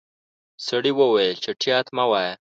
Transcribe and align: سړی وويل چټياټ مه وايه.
سړی 0.65 0.91
وويل 0.99 1.33
چټياټ 1.43 1.85
مه 1.95 2.05
وايه. 2.11 2.33